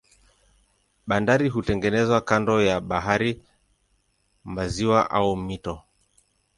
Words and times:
Bandari 1.07 1.49
hutengenezwa 1.49 2.21
kando 2.21 2.61
ya 2.61 2.79
bahari, 2.79 3.31
maziwa 4.43 5.11
au 5.11 5.35
mito. 5.35 5.83